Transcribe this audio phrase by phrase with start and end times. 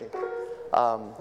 [0.00, 0.30] encouraging.
[0.72, 1.12] Um,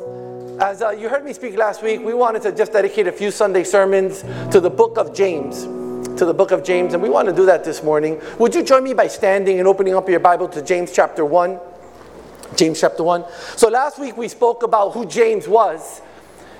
[0.59, 3.31] as uh, you heard me speak last week, we wanted to just dedicate a few
[3.31, 5.63] Sunday sermons to the book of James.
[6.17, 8.21] To the book of James, and we want to do that this morning.
[8.39, 11.59] Would you join me by standing and opening up your Bible to James chapter 1?
[12.55, 13.25] James chapter 1.
[13.57, 16.01] So last week we spoke about who James was.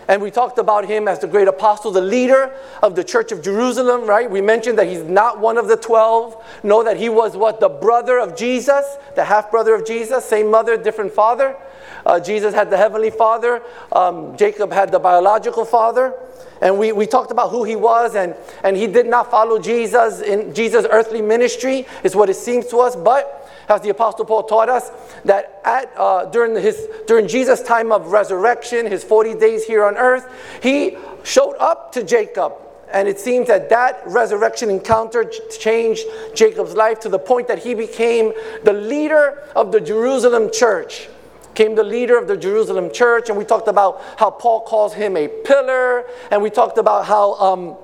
[0.08, 3.42] And we talked about him as the great apostle, the leader of the church of
[3.42, 4.30] Jerusalem, right?
[4.30, 6.44] We mentioned that he's not one of the 12.
[6.64, 7.60] Know that he was what?
[7.60, 11.58] The brother of Jesus, the half brother of Jesus, same mother, different father.
[12.06, 16.14] Uh, Jesus had the heavenly father, um, Jacob had the biological father.
[16.62, 18.34] And we, we talked about who he was, and,
[18.64, 22.78] and he did not follow Jesus in Jesus' earthly ministry, is what it seems to
[22.78, 22.96] us.
[22.96, 24.90] But as the Apostle Paul taught us,
[25.26, 29.98] that at, uh, during, his, during Jesus' time of resurrection, his 40 days here on
[29.98, 30.32] earth,
[30.62, 32.54] he showed up to Jacob.
[32.92, 37.74] And it seems that that resurrection encounter changed Jacob's life to the point that he
[37.74, 38.32] became
[38.64, 41.10] the leader of the Jerusalem church
[41.56, 45.18] came the leader of the Jerusalem church, and we talked about how Paul calls him
[45.18, 47.78] a pillar, and we talked about how um,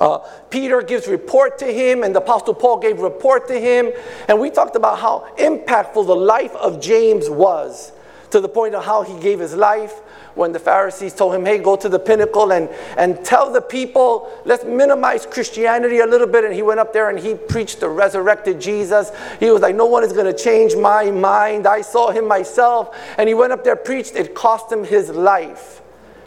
[0.00, 0.18] uh,
[0.50, 3.92] Peter gives report to him, and the Apostle Paul gave report to him.
[4.28, 7.92] And we talked about how impactful the life of James was
[8.36, 9.94] to the point of how he gave his life
[10.34, 14.30] when the Pharisees told him, hey, go to the pinnacle and, and tell the people,
[14.44, 16.44] let's minimize Christianity a little bit.
[16.44, 19.10] And he went up there and he preached the resurrected Jesus.
[19.40, 21.66] He was like, no one is going to change my mind.
[21.66, 22.94] I saw him myself.
[23.16, 24.14] And he went up there, preached.
[24.14, 25.80] It cost him his life.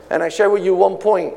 [0.10, 1.36] And I share with you one point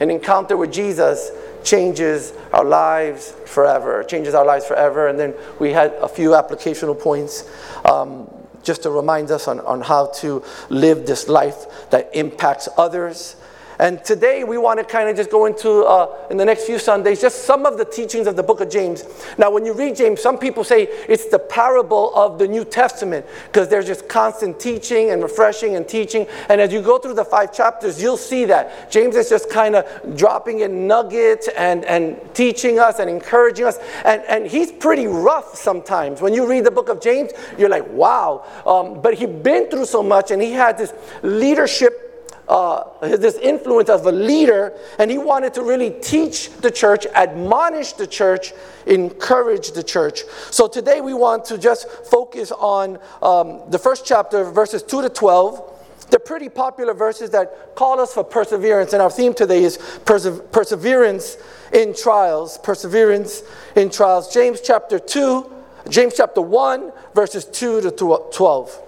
[0.00, 1.30] an encounter with Jesus
[1.62, 5.08] changes our lives forever, changes our lives forever.
[5.08, 7.44] And then we had a few applicational points
[7.84, 8.30] um,
[8.66, 13.36] just to remind us on, on how to live this life that impacts others
[13.78, 16.78] and today we want to kind of just go into, uh, in the next few
[16.78, 19.04] Sundays, just some of the teachings of the book of James.
[19.36, 23.26] Now, when you read James, some people say it's the parable of the New Testament
[23.46, 26.26] because there's just constant teaching and refreshing and teaching.
[26.48, 28.90] And as you go through the five chapters, you'll see that.
[28.90, 33.78] James is just kind of dropping in nuggets and, and teaching us and encouraging us.
[34.04, 36.22] And, and he's pretty rough sometimes.
[36.22, 38.44] When you read the book of James, you're like, wow.
[38.64, 42.05] Um, but he'd been through so much and he had this leadership
[42.48, 47.92] uh, this influence of a leader, and he wanted to really teach the church, admonish
[47.92, 48.52] the church,
[48.86, 50.22] encourage the church.
[50.50, 55.08] So today we want to just focus on um, the first chapter, verses 2 to
[55.08, 55.72] 12.
[56.08, 60.40] They're pretty popular verses that call us for perseverance, and our theme today is perse-
[60.52, 61.36] perseverance
[61.72, 62.58] in trials.
[62.58, 63.42] Perseverance
[63.74, 64.32] in trials.
[64.32, 65.52] James chapter 2,
[65.88, 68.82] James chapter 1, verses 2 to 12.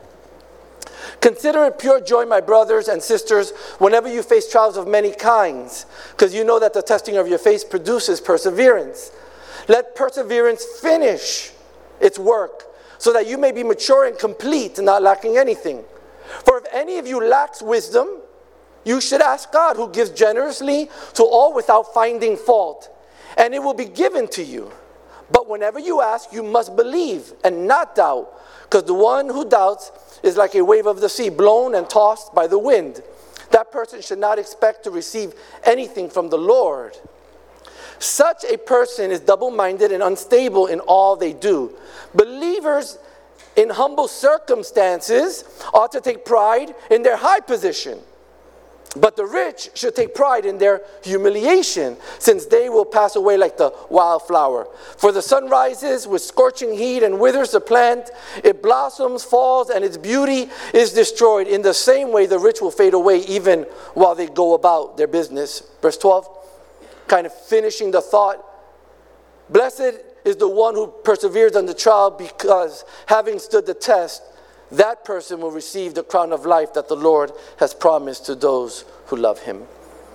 [1.20, 5.86] Consider it pure joy, my brothers and sisters, whenever you face trials of many kinds,
[6.12, 9.10] because you know that the testing of your faith produces perseverance.
[9.68, 11.52] Let perseverance finish
[12.00, 12.64] its work,
[12.98, 15.84] so that you may be mature and complete, not lacking anything.
[16.44, 18.08] For if any of you lacks wisdom,
[18.84, 22.88] you should ask God, who gives generously to all without finding fault,
[23.36, 24.70] and it will be given to you.
[25.30, 28.32] But whenever you ask, you must believe and not doubt,
[28.62, 29.90] because the one who doubts
[30.22, 33.02] is like a wave of the sea, blown and tossed by the wind.
[33.50, 35.34] That person should not expect to receive
[35.64, 36.96] anything from the Lord.
[37.98, 41.74] Such a person is double minded and unstable in all they do.
[42.14, 42.98] Believers
[43.56, 47.98] in humble circumstances ought to take pride in their high position.
[48.96, 53.58] But the rich should take pride in their humiliation, since they will pass away like
[53.58, 54.66] the wildflower.
[54.96, 58.10] For the sun rises with scorching heat and withers the plant,
[58.42, 61.48] it blossoms, falls, and its beauty is destroyed.
[61.48, 65.06] In the same way, the rich will fade away even while they go about their
[65.06, 65.62] business.
[65.82, 66.26] Verse 12,
[67.06, 68.44] kind of finishing the thought
[69.50, 74.22] Blessed is the one who perseveres under trial, because having stood the test,
[74.72, 78.84] that person will receive the crown of life that the Lord has promised to those
[79.06, 79.62] who love him.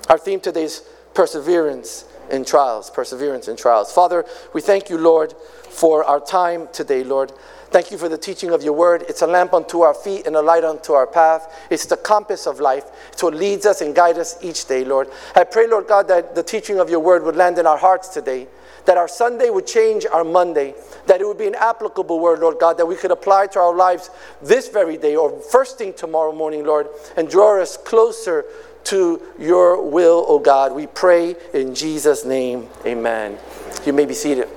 [0.09, 0.83] Our theme today is
[1.13, 3.91] perseverance in trials, perseverance in trials.
[3.91, 5.33] Father, we thank you, Lord,
[5.69, 7.31] for our time today, Lord.
[7.71, 9.03] Thank you for the teaching of your word.
[9.09, 11.51] It's a lamp unto our feet and a light unto our path.
[11.71, 12.85] It's the compass of life.
[13.11, 15.09] It's what leads us and guides us each day, Lord.
[15.35, 18.09] I pray, Lord God, that the teaching of your word would land in our hearts
[18.09, 18.47] today
[18.85, 20.75] that our Sunday would change our Monday,
[21.07, 23.75] that it would be an applicable word, Lord God, that we could apply to our
[23.75, 24.09] lives
[24.41, 28.45] this very day or first thing tomorrow morning, Lord, and draw us closer
[28.85, 30.73] to your will, O God.
[30.73, 32.67] We pray in Jesus' name.
[32.85, 33.37] Amen.
[33.85, 34.49] You may be seated.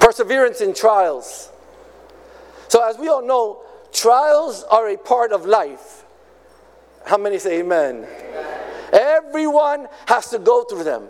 [0.00, 1.50] Perseverance in trials.
[2.68, 3.62] So, as we all know,
[3.92, 6.01] trials are a part of life.
[7.06, 8.06] How many say amen?
[8.06, 8.60] amen.
[8.92, 11.08] Everyone has to go through them.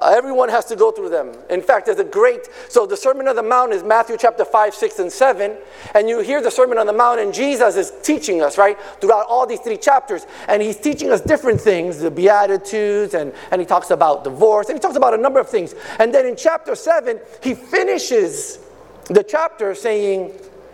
[0.00, 1.32] Everyone has to go through them.
[1.50, 4.74] In fact, there's a great, so the Sermon on the Mount is Matthew chapter 5,
[4.74, 5.54] 6, and 7.
[5.94, 9.26] And you hear the Sermon on the Mount, and Jesus is teaching us, right, throughout
[9.28, 10.26] all these three chapters.
[10.48, 14.78] And he's teaching us different things, the Beatitudes, and, and he talks about divorce, and
[14.78, 15.74] he talks about a number of things.
[15.98, 18.60] And then in chapter 7, he finishes
[19.04, 20.32] the chapter saying,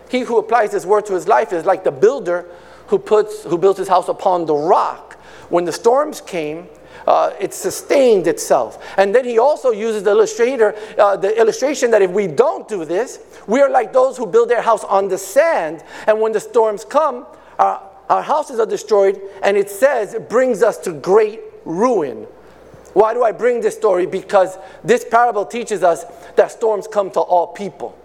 [0.08, 2.46] He who applies this word to his life is like the builder
[2.88, 5.14] who, puts, who builds his house upon the rock.
[5.49, 6.69] When the storms came,
[7.06, 8.85] uh, it sustained itself.
[8.99, 12.85] And then he also uses the illustrator, uh, the illustration that if we don't do
[12.85, 15.82] this, we are like those who build their house on the sand.
[16.06, 17.26] And when the storms come,
[17.58, 22.26] our, our houses are destroyed, and it says it brings us to great ruin.
[22.94, 24.06] Why do I bring this story?
[24.06, 26.05] Because this parable teaches us
[26.37, 27.96] that storms come to all people.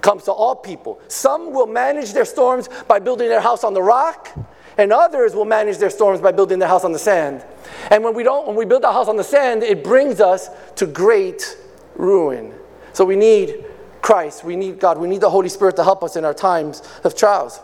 [0.00, 1.00] Comes to all people.
[1.08, 4.30] Some will manage their storms by building their house on the rock,
[4.78, 7.44] and others will manage their storms by building their house on the sand.
[7.90, 10.48] And when we don't, when we build our house on the sand, it brings us
[10.76, 11.56] to great
[11.96, 12.54] ruin.
[12.92, 13.66] So we need
[14.00, 16.82] Christ, we need God, we need the Holy Spirit to help us in our times
[17.04, 17.60] of trials.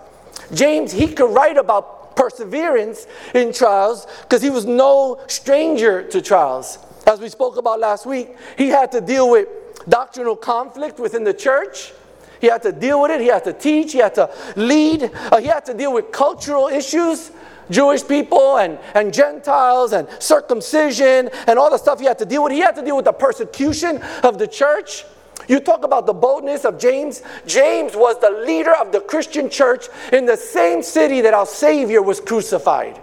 [0.52, 6.78] James, he could write about perseverance in trials because he was no stranger to trials.
[7.06, 9.48] As we spoke about last week, he had to deal with
[9.88, 11.92] doctrinal conflict within the church.
[12.46, 13.20] He had to deal with it.
[13.20, 13.90] He had to teach.
[13.90, 15.10] He had to lead.
[15.12, 17.32] Uh, he had to deal with cultural issues,
[17.70, 22.44] Jewish people and, and Gentiles and circumcision and all the stuff he had to deal
[22.44, 22.52] with.
[22.52, 25.04] He had to deal with the persecution of the church.
[25.48, 27.20] You talk about the boldness of James.
[27.48, 32.00] James was the leader of the Christian church in the same city that our Savior
[32.00, 33.02] was crucified.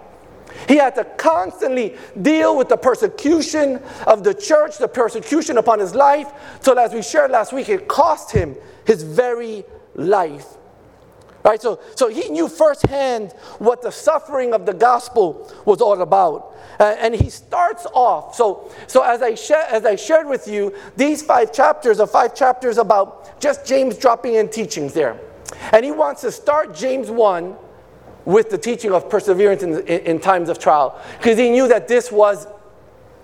[0.66, 5.94] He had to constantly deal with the persecution of the church, the persecution upon his
[5.94, 6.32] life.
[6.60, 9.64] So, as we shared last week, it cost him his very
[9.94, 10.46] life.
[11.44, 11.60] Right?
[11.60, 16.54] So, so he knew firsthand what the suffering of the gospel was all about.
[16.80, 18.34] Uh, and he starts off.
[18.34, 22.34] So, so as, I sh- as I shared with you, these five chapters are five
[22.34, 25.20] chapters about just James dropping in teachings there.
[25.72, 27.56] And he wants to start James 1
[28.24, 30.98] with the teaching of perseverance in, in, in times of trial.
[31.18, 32.46] Because he knew that this was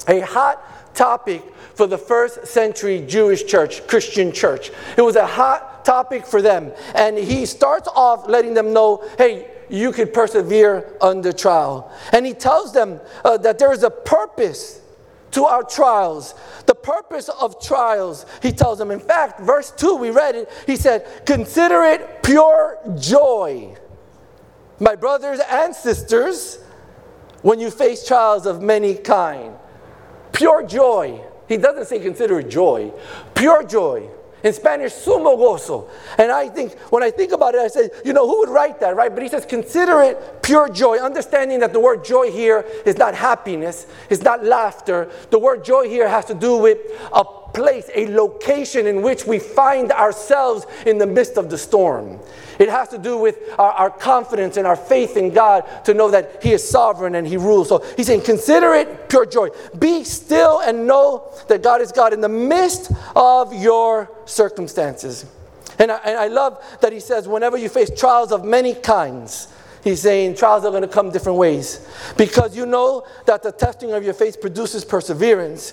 [0.07, 0.63] a hot
[0.95, 1.43] topic
[1.75, 4.71] for the first century Jewish church, Christian church.
[4.97, 6.73] It was a hot topic for them.
[6.95, 11.91] And he starts off letting them know hey, you could persevere under trial.
[12.13, 14.81] And he tells them uh, that there is a purpose
[15.31, 16.35] to our trials.
[16.67, 18.91] The purpose of trials, he tells them.
[18.91, 20.51] In fact, verse 2, we read it.
[20.67, 23.77] He said, Consider it pure joy
[24.81, 26.59] my brothers and sisters,
[27.43, 29.55] when you face trials of many kind.
[30.33, 31.21] Pure joy.
[31.49, 32.93] He doesn't say consider joy.
[33.35, 34.09] Pure joy.
[34.43, 35.89] In Spanish, sumo gozo.
[36.17, 38.81] And I think, when I think about it, I say, you know, who would write
[38.81, 39.13] that, right?
[39.13, 43.15] But he says, consider it pure joy, understanding that the word joy here is not
[43.15, 45.11] happiness, it's not laughter.
[45.31, 46.79] The word joy here has to do with
[47.13, 52.19] a place, a location in which we find ourselves in the midst of the storm.
[52.59, 56.11] It has to do with our, our, confidence and our faith in God to know
[56.11, 57.71] that He is sovereign and He rules.
[57.71, 59.49] So He's saying, consider it pure joy.
[59.79, 65.25] Be still and know that God is God in the midst of your circumstances.
[65.79, 69.49] And I, and I love that He says, whenever you face trials of many kinds,
[69.83, 71.89] He's saying trials are going to come different ways.
[72.19, 75.73] Because you know that the testing of your faith produces perseverance.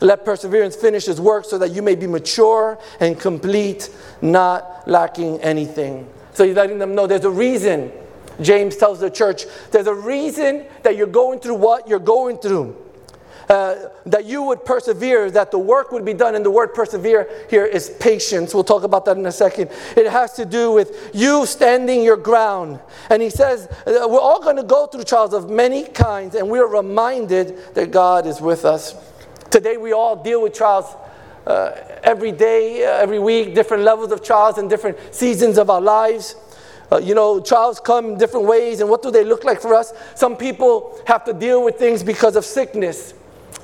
[0.00, 3.90] Let perseverance finish its work so that you may be mature and complete,
[4.22, 6.08] not lacking anything.
[6.32, 7.92] So he's letting them know there's a reason.
[8.40, 12.76] James tells the church, there's a reason that you're going through what you're going through.
[13.50, 16.36] Uh, that you would persevere, that the work would be done.
[16.36, 18.54] And the word persevere here is patience.
[18.54, 19.70] We'll talk about that in a second.
[19.96, 22.78] It has to do with you standing your ground.
[23.10, 26.48] And he says, uh, we're all going to go through trials of many kinds, and
[26.48, 28.94] we're reminded that God is with us.
[29.50, 30.94] Today, we all deal with trials
[31.44, 31.72] uh,
[32.04, 36.36] every day, uh, every week, different levels of trials and different seasons of our lives.
[36.92, 39.74] Uh, you know, trials come in different ways, and what do they look like for
[39.74, 39.92] us?
[40.14, 43.12] Some people have to deal with things because of sickness.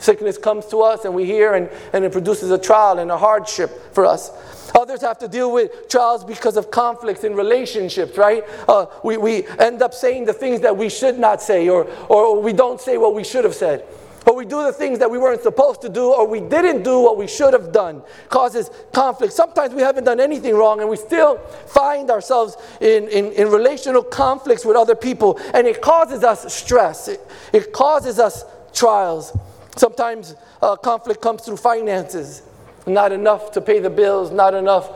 [0.01, 3.17] Sickness comes to us, and we hear, and, and it produces a trial and a
[3.17, 4.33] hardship for us.
[4.75, 8.43] Others have to deal with trials because of conflicts in relationships, right?
[8.67, 12.43] Uh, we, we end up saying the things that we should not say, or, or
[12.43, 13.87] we don't say what we should have said
[14.27, 17.01] or we do the things that we weren't supposed to do, or we didn't do
[17.01, 19.33] what we should have done, causes conflict.
[19.33, 24.03] Sometimes we haven't done anything wrong, and we still find ourselves in, in, in relational
[24.03, 27.21] conflicts with other people, and it causes us stress, it,
[27.53, 29.37] it causes us trials.
[29.77, 32.43] Sometimes uh, conflict comes through finances,
[32.87, 34.91] not enough to pay the bills, not enough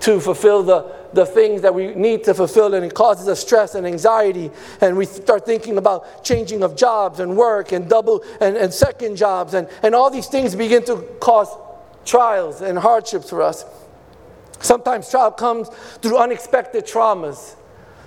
[0.00, 3.74] to fulfill the the things that we need to fulfill, and it causes us stress
[3.74, 4.50] and anxiety.
[4.80, 9.16] And we start thinking about changing of jobs and work and double and, and second
[9.16, 11.48] jobs, and, and all these things begin to cause
[12.04, 13.64] trials and hardships for us.
[14.60, 15.68] Sometimes trial comes
[16.02, 17.54] through unexpected traumas.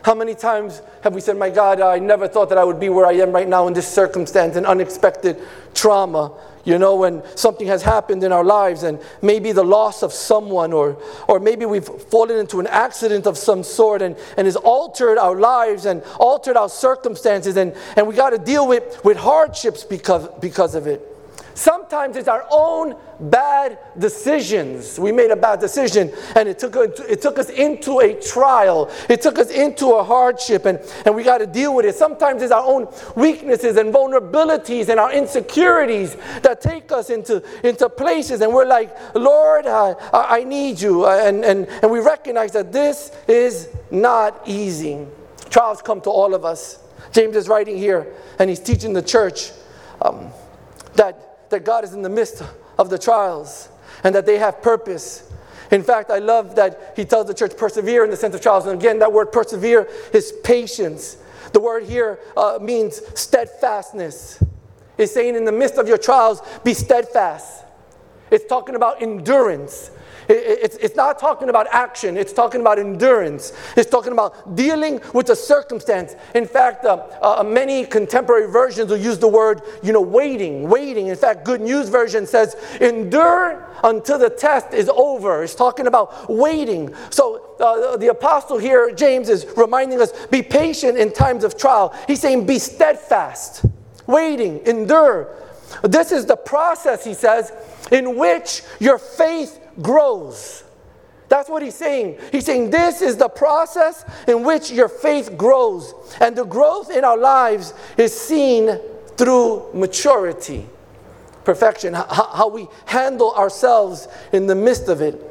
[0.04, 2.90] How many times have we said, My God, I never thought that I would be
[2.90, 5.38] where I am right now in this circumstance, an unexpected
[5.74, 6.32] trauma?
[6.64, 10.74] You know, when something has happened in our lives and maybe the loss of someone,
[10.74, 15.18] or, or maybe we've fallen into an accident of some sort and, and has altered
[15.18, 19.84] our lives and altered our circumstances, and, and we got to deal with, with hardships
[19.84, 21.11] because, because of it.
[21.54, 25.00] Sometimes it's our own bad decisions.
[25.00, 28.90] We made a bad decision and it took, it took us into a trial.
[29.10, 31.96] It took us into a hardship and, and we got to deal with it.
[31.96, 37.90] Sometimes it's our own weaknesses and vulnerabilities and our insecurities that take us into, into
[37.90, 41.06] places and we're like, Lord, I, I need you.
[41.06, 45.06] And, and, and we recognize that this is not easy.
[45.50, 46.80] Trials come to all of us.
[47.12, 49.52] James is writing here and he's teaching the church
[50.02, 50.32] um,
[50.96, 52.44] that that God is in the midst
[52.78, 53.70] of the trials
[54.04, 55.32] and that they have purpose.
[55.72, 58.66] In fact, I love that he tells the church persevere in the sense of trials.
[58.66, 61.18] And again, that word persevere is patience.
[61.54, 64.44] The word here uh, means steadfastness.
[64.98, 67.64] It's saying in the midst of your trials, be steadfast.
[68.30, 69.92] It's talking about endurance.
[70.28, 73.54] It's, it's not talking about action, it's talking about endurance.
[73.76, 76.16] It's talking about dealing with a circumstance.
[76.36, 81.08] In fact, uh, uh, many contemporary versions will use the word, you know, waiting, waiting.
[81.08, 85.44] In fact, Good News Version says, endure until the test is over.
[85.44, 86.94] It's talking about waiting.
[87.10, 91.96] So uh, the apostle here, James, is reminding us be patient in times of trial.
[92.08, 93.66] He's saying be steadfast,
[94.08, 95.36] waiting, endure.
[95.84, 97.52] This is the process, he says,
[97.92, 100.64] in which your faith grows.
[101.32, 102.20] That's what he's saying.
[102.32, 105.94] He's saying this is the process in which your faith grows.
[106.20, 108.78] And the growth in our lives is seen
[109.16, 110.68] through maturity,
[111.46, 115.24] perfection, how we handle ourselves in the midst of it.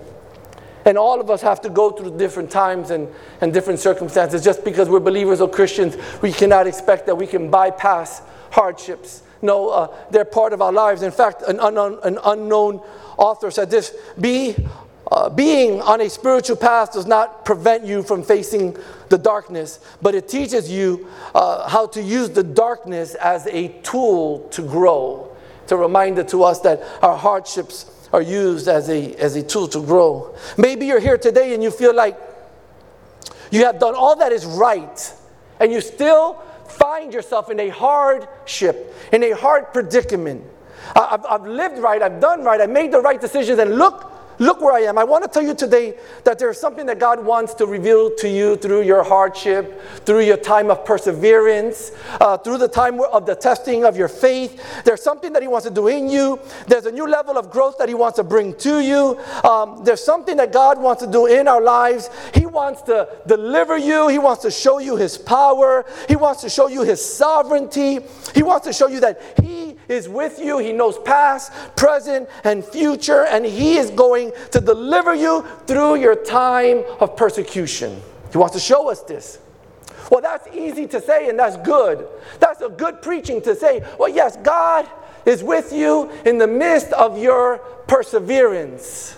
[0.86, 3.06] And all of us have to go through different times and,
[3.42, 4.42] and different circumstances.
[4.42, 9.22] Just because we're believers or Christians, we cannot expect that we can bypass hardships.
[9.42, 11.02] No, uh, they're part of our lives.
[11.02, 12.82] In fact, an unknown, an unknown
[13.16, 14.54] author said this Be,
[15.10, 18.76] uh, Being on a spiritual path does not prevent you from facing
[19.08, 24.48] the darkness, but it teaches you uh, how to use the darkness as a tool
[24.50, 25.36] to grow.
[25.62, 29.68] It's a reminder to us that our hardships are used as a, as a tool
[29.68, 30.34] to grow.
[30.58, 32.18] Maybe you're here today and you feel like
[33.50, 35.12] you have done all that is right,
[35.58, 40.44] and you still find yourself in a hardship, in a hard predicament.
[40.94, 44.09] I've, I've lived right, I've done right, I've made the right decisions, and look
[44.40, 44.96] Look where I am.
[44.96, 48.28] I want to tell you today that there's something that God wants to reveal to
[48.28, 51.92] you through your hardship, through your time of perseverance,
[52.22, 54.82] uh, through the time of the testing of your faith.
[54.82, 56.40] There's something that He wants to do in you.
[56.66, 59.18] There's a new level of growth that He wants to bring to you.
[59.44, 62.08] Um, there's something that God wants to do in our lives.
[62.32, 66.48] He wants to deliver you, He wants to show you His power, He wants to
[66.48, 67.98] show you His sovereignty,
[68.34, 70.58] He wants to show you that He is with you.
[70.58, 76.14] He knows past, present, and future, and He is going to deliver you through your
[76.14, 78.00] time of persecution.
[78.32, 79.38] He wants to show us this.
[80.10, 82.06] Well, that's easy to say, and that's good.
[82.40, 84.88] That's a good preaching to say, well, yes, God
[85.24, 89.16] is with you in the midst of your perseverance.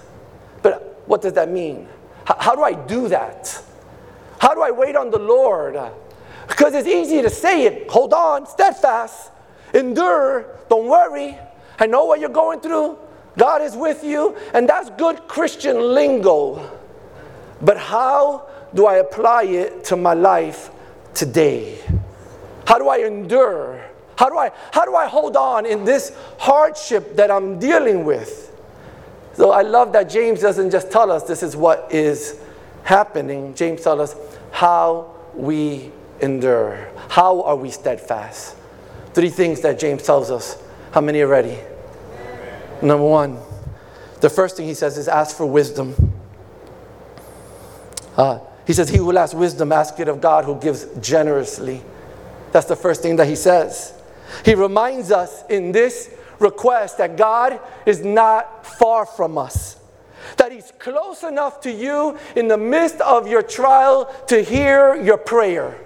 [0.63, 1.89] But what does that mean?
[2.25, 3.63] How, do I do that?
[4.39, 5.79] How do I wait on the Lord?
[6.47, 7.91] Because it's easy to say it.
[7.91, 9.31] Hold on, steadfast,
[9.73, 11.37] endure, don't worry.
[11.79, 12.99] I know what you're going through.
[13.39, 16.71] God is with you, and that's good Christian lingo.
[17.61, 20.71] But how do I apply it to my life
[21.15, 21.79] today?
[22.67, 23.85] How do I endure?
[24.17, 28.51] How do I, how do I hold on in this hardship that I'm dealing with?
[29.35, 32.39] So I love that James doesn't just tell us this is what is
[32.85, 33.55] happening.
[33.55, 36.89] James tells us how we endure.
[37.09, 38.57] How are we steadfast?
[39.15, 40.63] Three things that James tells us.
[40.93, 41.59] How many are ready?
[42.83, 43.39] Number one,
[44.21, 46.13] the first thing he says is ask for wisdom.
[48.17, 51.81] Uh, he says, He who lacks wisdom, ask it of God who gives generously.
[52.51, 53.95] That's the first thing that he says.
[54.45, 59.79] He reminds us in this request that God is not far from us,
[60.37, 65.19] that He's close enough to you in the midst of your trial to hear your
[65.19, 65.79] prayer,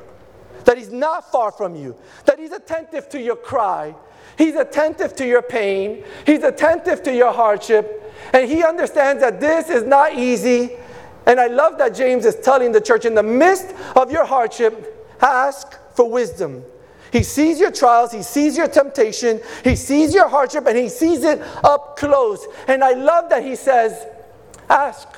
[0.64, 3.94] that He's not far from you, that He's attentive to your cry,
[4.36, 9.70] He's attentive to your pain, He's attentive to your hardship, and He understands that this
[9.70, 10.72] is not easy.
[11.26, 15.16] And I love that James is telling the church in the midst of your hardship,
[15.20, 16.62] ask for wisdom.
[17.12, 21.24] He sees your trials, he sees your temptation, he sees your hardship, and he sees
[21.24, 22.46] it up close.
[22.68, 24.06] And I love that he says,
[24.68, 25.08] Ask.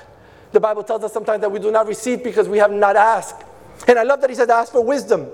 [0.53, 3.45] The Bible tells us sometimes that we do not receive because we have not asked.
[3.87, 5.27] And I love that he says, Ask for wisdom.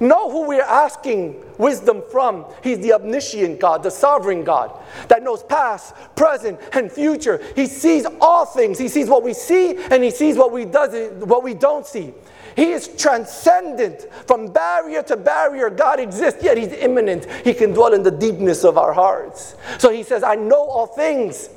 [0.00, 2.46] Know who we're asking wisdom from.
[2.62, 7.40] He's the omniscient God, the sovereign God that knows past, present, and future.
[7.54, 8.78] He sees all things.
[8.78, 12.12] He sees what we see and he sees what we, does, what we don't see.
[12.56, 15.70] He is transcendent from barrier to barrier.
[15.70, 17.24] God exists, yet He's immanent.
[17.44, 19.56] He can dwell in the deepness of our hearts.
[19.78, 21.48] So He says, I know all things.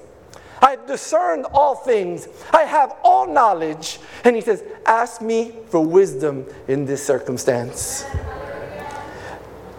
[0.66, 2.28] I've discerned all things.
[2.52, 4.00] I have all knowledge.
[4.24, 8.04] And He says, Ask me for wisdom in this circumstance.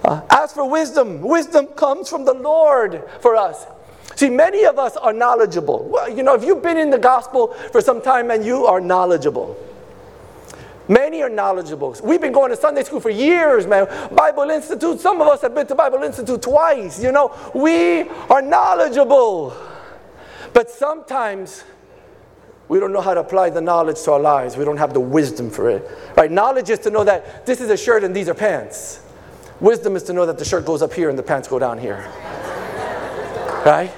[0.04, 1.22] Uh, ask for wisdom.
[1.22, 3.66] Wisdom comes from the Lord for us.
[4.14, 5.88] See, many of us are knowledgeable.
[5.90, 8.80] Well, you know, if you've been in the gospel for some time and you are
[8.80, 9.58] knowledgeable,
[10.88, 11.96] Many are knowledgeable.
[12.04, 13.88] We've been going to Sunday school for years, man.
[14.14, 17.02] Bible Institute, some of us have been to Bible Institute twice.
[17.02, 19.52] You know, we are knowledgeable.
[20.56, 21.64] But sometimes
[22.68, 24.56] we don't know how to apply the knowledge to our lives.
[24.56, 25.86] We don't have the wisdom for it.
[26.16, 26.32] Right?
[26.32, 29.00] Knowledge is to know that this is a shirt and these are pants.
[29.60, 31.76] Wisdom is to know that the shirt goes up here and the pants go down
[31.76, 31.98] here.
[33.66, 33.92] right?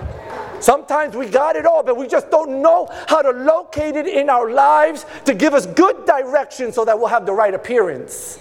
[0.58, 4.28] Sometimes we got it all, but we just don't know how to locate it in
[4.28, 8.40] our lives to give us good direction so that we'll have the right appearance.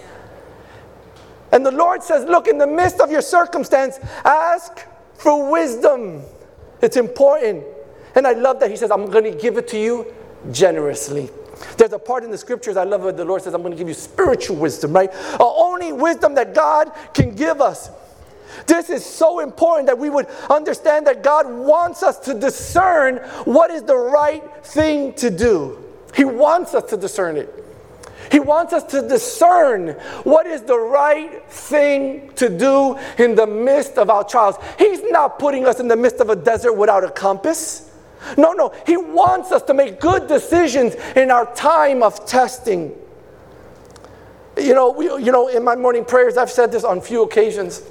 [1.52, 4.84] And the Lord says, Look, in the midst of your circumstance, ask
[5.14, 6.22] for wisdom.
[6.82, 7.62] It's important.
[8.14, 10.12] And I love that He says, I'm going to give it to you
[10.52, 11.30] generously.
[11.76, 13.78] There's a part in the scriptures I love what the Lord says, I'm going to
[13.78, 15.10] give you spiritual wisdom, right?
[15.12, 17.90] Uh, only wisdom that God can give us.
[18.66, 23.70] This is so important that we would understand that God wants us to discern what
[23.70, 25.84] is the right thing to do.
[26.14, 27.64] He wants us to discern it.
[28.32, 29.90] He wants us to discern
[30.24, 34.56] what is the right thing to do in the midst of our trials.
[34.78, 37.87] He's not putting us in the midst of a desert without a compass.
[38.36, 42.94] No, no, He wants us to make good decisions in our time of testing.
[44.56, 47.82] You know, we, you know, in my morning prayers, I've said this on few occasions.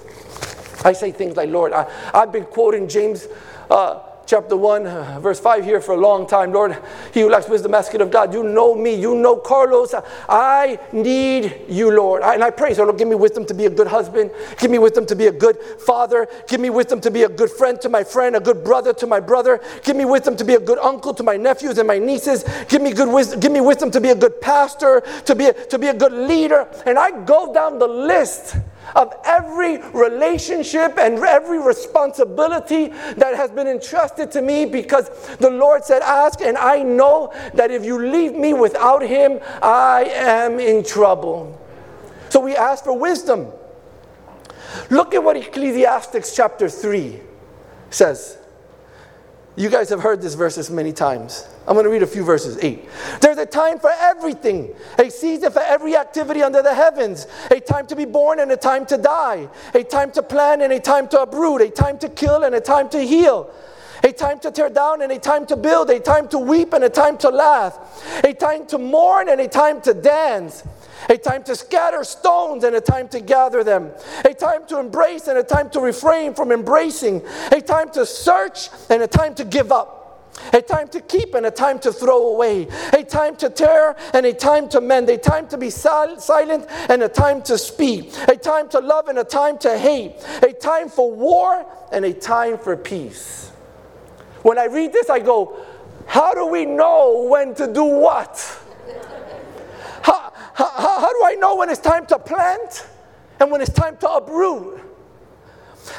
[0.83, 3.27] I say things like, Lord, I, have been quoting James
[3.69, 6.51] uh, chapter 1, uh, verse 5 here for a long time.
[6.51, 6.77] Lord,
[7.13, 8.33] he who lacks wisdom, ask it of God.
[8.33, 8.93] You know me.
[8.93, 9.95] You know Carlos.
[10.29, 12.21] I need you, Lord.
[12.21, 14.31] And I pray, so Lord, give me wisdom to be a good husband.
[14.59, 16.27] Give me wisdom to be a good father.
[16.47, 19.07] Give me wisdom to be a good friend to my friend, a good brother to
[19.07, 19.61] my brother.
[19.83, 22.43] Give me wisdom to be a good uncle to my nephews and my nieces.
[22.67, 23.39] Give me good wisdom.
[23.39, 26.11] Give me wisdom to be a good pastor, to be a, to be a good
[26.11, 26.67] leader.
[26.85, 28.57] And I go down the list
[28.95, 35.83] of every relationship and every responsibility that has been entrusted to me because the Lord
[35.83, 40.83] said, Ask, and I know that if you leave me without Him, I am in
[40.83, 41.59] trouble.
[42.29, 43.47] So we ask for wisdom.
[44.89, 47.19] Look at what Ecclesiastes chapter 3
[47.89, 48.37] says.
[49.57, 51.47] You guys have heard this verses many times.
[51.67, 52.59] I'm going to read a few verses.
[52.61, 52.87] Eight.
[53.21, 57.87] There's a time for everything, a season for every activity under the heavens, a time
[57.87, 61.07] to be born and a time to die, a time to plan and a time
[61.07, 63.51] to uproot, a time to kill and a time to heal,
[64.03, 66.83] a time to tear down and a time to build, a time to weep and
[66.83, 67.77] a time to laugh,
[68.23, 70.63] a time to mourn and a time to dance
[71.09, 73.91] a time to scatter stones and a time to gather them,
[74.25, 78.69] a time to embrace and a time to refrain from embracing, a time to search
[78.89, 79.93] and a time to give up.
[80.53, 82.67] A time to keep and a time to throw away.
[82.93, 85.09] A time to tear and a time to mend.
[85.09, 88.13] A time to be sil- silent and a time to speak.
[88.27, 90.13] A time to love and a time to hate.
[90.43, 93.51] A time for war and a time for peace.
[94.43, 95.57] When I read this, I go,
[96.05, 98.63] How do we know when to do what?
[100.01, 100.69] How, how,
[101.01, 102.87] how do I know when it's time to plant
[103.39, 104.81] and when it's time to uproot?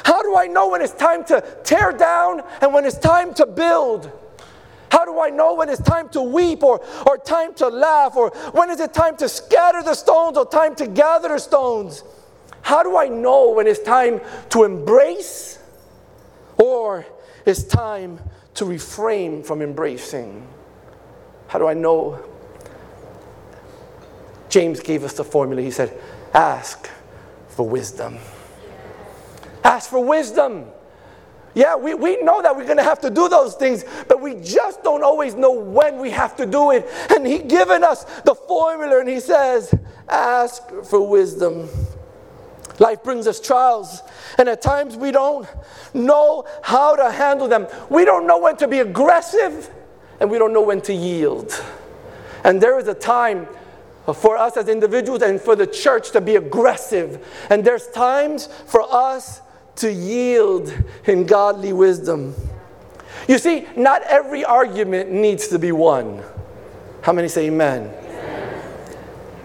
[0.03, 3.45] How do I know when it's time to tear down and when it's time to
[3.45, 4.11] build?
[4.91, 8.15] How do I know when it's time to weep or, or time to laugh?
[8.15, 12.03] Or when is it time to scatter the stones or time to gather the stones?
[12.61, 15.59] How do I know when it's time to embrace
[16.57, 17.05] or
[17.45, 18.19] it's time
[18.59, 20.47] to refrain from embracing?
[21.47, 22.23] How do I know
[24.49, 25.61] James gave us the formula.
[25.61, 25.97] He said,
[26.33, 26.89] Ask
[27.47, 28.17] for wisdom.
[29.63, 30.65] Ask for wisdom.
[31.55, 34.35] Yeah, we, we know that we're going to have to do those things, but we
[34.35, 36.87] just don't always know when we have to do it.
[37.15, 39.73] And He given us the formula, and He says,
[40.07, 41.69] Ask for wisdom.
[42.79, 44.01] Life brings us trials,
[44.37, 45.47] and at times we don't
[45.93, 47.67] know how to handle them.
[47.89, 49.69] We don't know when to be aggressive,
[50.19, 51.61] and we don't know when to yield.
[52.43, 53.47] And there is a time
[54.13, 57.25] for us as individuals and for the church to be aggressive.
[57.49, 59.41] And there's times for us
[59.77, 60.73] to yield
[61.05, 62.33] in godly wisdom.
[63.27, 66.23] You see, not every argument needs to be won.
[67.01, 67.93] How many say amen?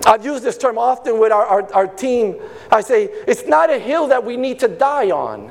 [0.06, 2.36] I've used this term often with our, our, our, team.
[2.70, 5.50] I say, it's not a hill that we need to die on.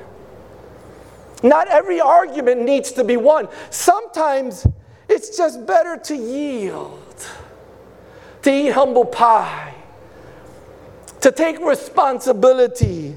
[1.42, 3.48] Not every argument needs to be won.
[3.72, 4.68] Sometimes
[5.10, 7.00] it's just better to yield
[8.44, 9.74] to eat humble pie,
[11.22, 13.16] to take responsibility.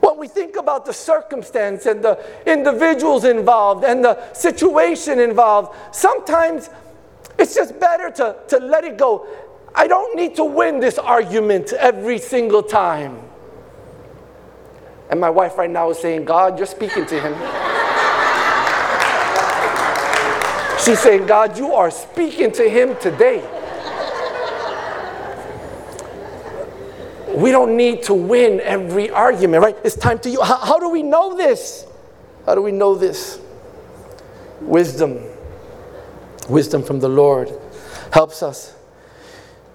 [0.00, 6.70] When we think about the circumstance and the individuals involved and the situation involved, sometimes
[7.38, 9.26] it's just better to, to let it go.
[9.74, 13.20] I don't need to win this argument every single time.
[15.10, 17.34] And my wife right now is saying, God, you're speaking to him.
[20.84, 23.42] She's saying, God, you are speaking to him today.
[27.34, 29.76] We don't need to win every argument, right?
[29.84, 30.42] It's time to you.
[30.42, 31.86] How, how do we know this?
[32.46, 33.38] How do we know this?
[34.60, 35.20] Wisdom.
[36.48, 37.50] Wisdom from the Lord
[38.12, 38.74] helps us.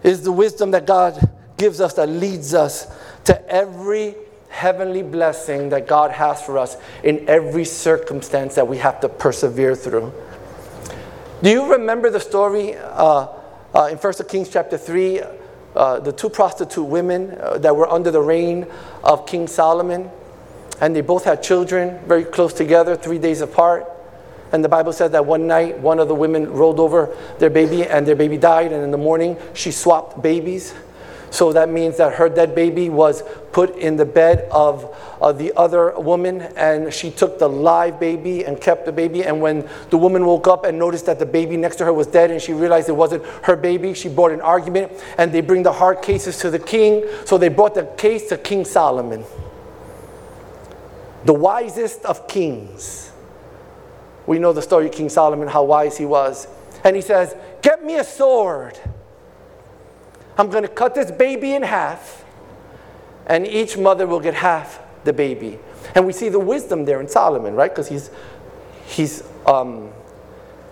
[0.03, 2.87] Is the wisdom that God gives us that leads us
[3.25, 4.15] to every
[4.53, 9.75] heavenly blessing that God has for us in every circumstance that we have to persevere
[9.75, 10.13] through.
[11.41, 13.27] Do you remember the story uh,
[13.73, 15.21] uh, in 1 Kings chapter 3?
[15.75, 18.67] Uh, the two prostitute women uh, that were under the reign
[19.03, 20.11] of King Solomon.
[20.79, 23.89] And they both had children very close together, three days apart.
[24.53, 27.85] And the Bible says that one night, one of the women rolled over their baby
[27.85, 28.71] and their baby died.
[28.71, 30.73] And in the morning, she swapped babies.
[31.31, 34.95] So that means that her dead baby was put in the bed of
[35.39, 39.23] the other woman, and she took the live baby and kept the baby.
[39.23, 42.05] And when the woman woke up and noticed that the baby next to her was
[42.05, 45.63] dead, and she realized it wasn't her baby, she brought an argument, and they bring
[45.63, 47.03] the hard cases to the king.
[47.25, 49.23] So they brought the case to King Solomon,
[51.25, 53.09] the wisest of kings.
[54.25, 56.47] We know the story of King Solomon, how wise he was.
[56.83, 58.79] And he says, Get me a sword
[60.37, 62.25] I'm going to cut this baby in half,
[63.27, 65.59] and each mother will get half the baby.
[65.95, 67.69] And we see the wisdom there in Solomon, right?
[67.69, 68.09] Because he's,
[68.85, 69.91] he's um,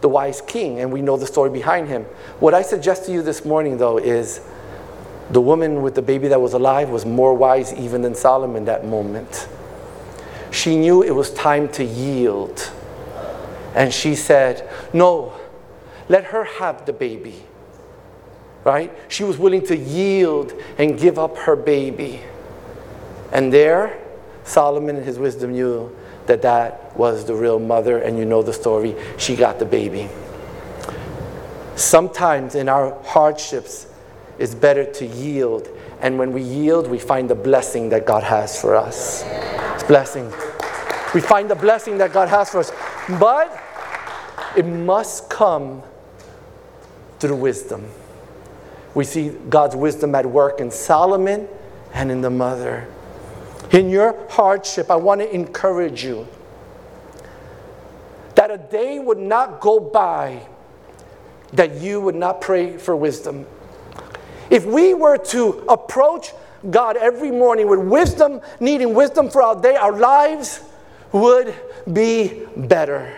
[0.02, 2.04] the wise king, and we know the story behind him.
[2.40, 4.42] What I suggest to you this morning, though, is
[5.30, 8.86] the woman with the baby that was alive was more wise even than Solomon that
[8.86, 9.48] moment.
[10.50, 12.72] She knew it was time to yield.
[13.76, 15.34] And she said, No,
[16.10, 17.44] let her have the baby
[18.64, 18.96] right?
[19.08, 22.22] She was willing to yield and give up her baby.
[23.32, 24.00] And there,
[24.44, 25.96] Solomon in his wisdom knew
[26.28, 28.96] that that was the real mother, and you know the story.
[29.18, 30.10] She got the baby.
[31.76, 33.88] Sometimes in our hardships,
[34.38, 35.68] it's better to yield.
[36.02, 39.24] And when we yield, we find the blessing that God has for us.
[39.76, 40.32] It's blessing.
[41.14, 42.72] We find the blessing that God has for us.
[43.10, 43.62] But
[44.56, 45.84] it must come
[47.20, 47.88] through wisdom.
[48.94, 51.48] We see God's wisdom at work in Solomon
[51.94, 52.88] and in the mother.
[53.72, 56.28] In your hardship, I want to encourage you
[58.36, 60.48] that a day would not go by
[61.54, 63.46] that you would not pray for wisdom.
[64.50, 66.34] If we were to approach
[66.70, 70.62] God every morning with wisdom, needing wisdom for our day, our lives
[71.12, 71.54] would
[71.92, 73.18] be better.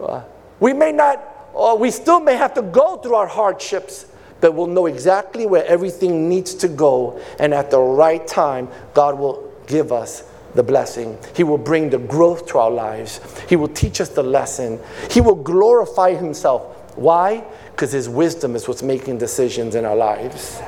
[0.00, 0.22] Uh,
[0.58, 1.22] we may not,
[1.52, 4.06] or we still may have to go through our hardships,
[4.40, 7.20] but we'll know exactly where everything needs to go.
[7.38, 10.24] And at the right time, God will give us
[10.54, 11.16] the blessing.
[11.36, 13.20] He will bring the growth to our lives.
[13.48, 14.80] He will teach us the lesson.
[15.10, 16.96] He will glorify Himself.
[16.96, 17.44] Why?
[17.70, 20.60] Because His wisdom is what's making decisions in our lives.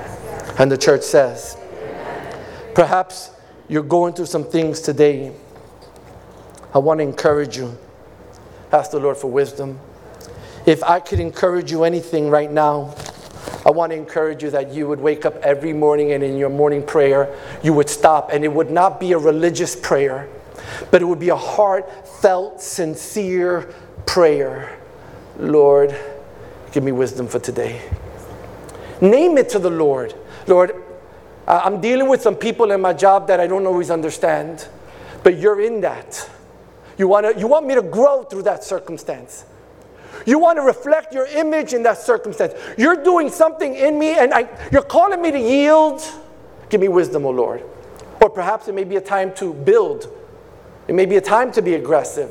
[0.59, 1.57] And the church says,
[2.75, 3.31] perhaps
[3.69, 5.33] you're going through some things today.
[6.75, 7.77] I want to encourage you.
[8.73, 9.79] Ask the Lord for wisdom.
[10.65, 12.95] If I could encourage you anything right now,
[13.67, 16.49] I want to encourage you that you would wake up every morning and in your
[16.49, 20.29] morning prayer, you would stop, and it would not be a religious prayer,
[20.91, 23.73] but it would be a heartfelt, sincere
[24.07, 24.79] prayer.
[25.39, 25.95] Lord,
[26.73, 27.83] give me wisdom for today.
[29.01, 30.15] Name it to the Lord.
[30.47, 30.73] Lord,
[31.47, 34.69] I'm dealing with some people in my job that I don't always understand,
[35.23, 36.29] but you're in that.
[36.99, 39.45] You, wanna, you want me to grow through that circumstance.
[40.27, 42.55] You want to reflect your image in that circumstance.
[42.77, 46.03] You're doing something in me and I, you're calling me to yield.
[46.69, 47.65] Give me wisdom, O oh Lord.
[48.21, 50.09] Or perhaps it may be a time to build,
[50.87, 52.31] it may be a time to be aggressive.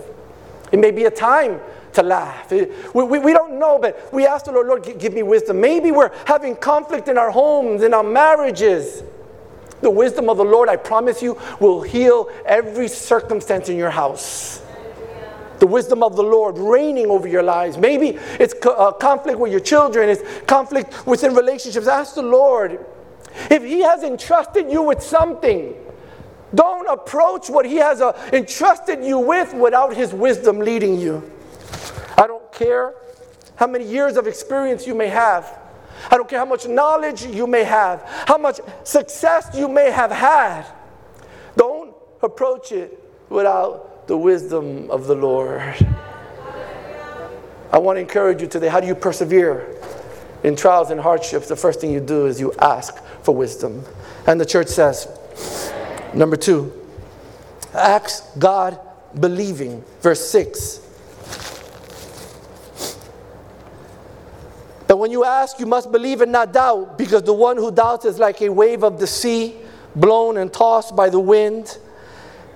[0.72, 1.60] It may be a time
[1.94, 2.50] to laugh.
[2.52, 5.60] We, we, we, don't know, but we ask the Lord, Lord, give me wisdom.
[5.60, 9.04] Maybe we're having conflict in our homes, in our marriages.
[9.82, 14.62] The wisdom of the Lord, I promise you, will heal every circumstance in your house.
[15.60, 17.78] The wisdom of the Lord reigning over your lives.
[17.78, 21.88] Maybe it's co- uh, conflict with your children, it's conflict within relationships.
[21.88, 22.84] Ask the Lord.
[23.50, 25.76] If He has entrusted you with something,
[26.54, 31.32] don't approach what He has uh, entrusted you with without His wisdom leading you.
[32.18, 32.96] I don't care
[33.56, 35.61] how many years of experience you may have.
[36.10, 40.12] I don't care how much knowledge you may have, how much success you may have
[40.12, 40.66] had.
[41.56, 45.62] Don't approach it without the wisdom of the Lord.
[47.72, 48.68] I want to encourage you today.
[48.68, 49.78] How do you persevere
[50.44, 51.48] in trials and hardships?
[51.48, 53.84] The first thing you do is you ask for wisdom.
[54.28, 55.08] And the church says,
[56.14, 56.74] number two,
[57.74, 58.80] ask God
[59.20, 59.84] believing.
[60.02, 60.82] Verse 6.
[65.12, 68.18] When you ask, you must believe and not doubt, because the one who doubts is
[68.18, 69.58] like a wave of the sea,
[69.94, 71.80] blown and tossed by the wind.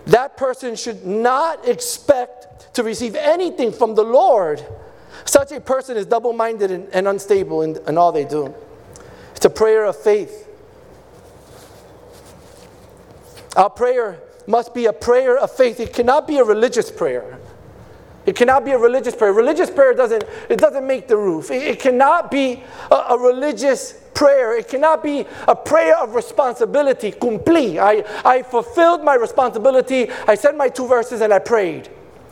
[0.05, 4.65] That person should not expect to receive anything from the Lord.
[5.25, 8.55] Such a person is double minded and, and, unstable in, in all they do.
[9.35, 10.47] It's a prayer of faith.
[13.57, 15.81] Our prayer must be a prayer of faith.
[15.81, 17.37] It cannot be a religious prayer.
[18.25, 19.33] It cannot be a religious prayer.
[19.33, 21.51] Religious prayer doesn't, it doesn't make the roof.
[21.51, 24.57] It, cannot be a, a, religious prayer.
[24.57, 27.11] It cannot be a prayer of responsibility.
[27.11, 27.77] Cumpli.
[27.77, 30.09] I, I fulfilled my responsibility.
[30.27, 31.89] I said my two verses and I prayed.